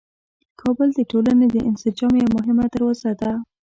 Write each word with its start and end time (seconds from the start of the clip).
کابل 0.61 0.89
د 0.95 0.99
ټولنې 1.11 1.47
د 1.51 1.57
انسجام 1.69 2.13
یوه 2.21 2.31
مهمه 2.37 2.65
دروازه 2.73 3.11
ده. 3.21 3.31